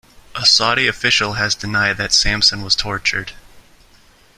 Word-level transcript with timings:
A 0.33 0.47
Saudi 0.47 0.87
official 0.87 1.33
has 1.33 1.53
denied 1.53 1.97
that 1.97 2.11
Sampson 2.11 2.63
was 2.63 2.75
tortured. 2.75 3.33